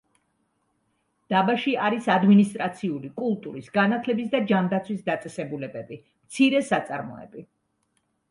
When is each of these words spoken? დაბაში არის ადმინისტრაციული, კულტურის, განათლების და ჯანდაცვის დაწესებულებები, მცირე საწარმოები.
დაბაში 1.33 1.73
არის 1.89 2.07
ადმინისტრაციული, 2.13 3.11
კულტურის, 3.19 3.69
განათლების 3.77 4.31
და 4.33 4.41
ჯანდაცვის 4.53 5.05
დაწესებულებები, 5.11 5.99
მცირე 6.31 6.63
საწარმოები. 6.71 7.45